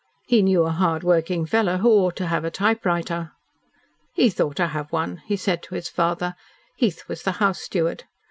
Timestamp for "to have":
2.15-2.43, 4.55-4.91